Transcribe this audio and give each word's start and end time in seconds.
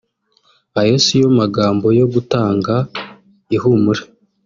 Ayo 0.81 0.95
siyo 1.05 1.27
magambo 1.39 1.87
yo 1.99 2.05
gutanga 2.13 2.73
ihumure 3.55 4.01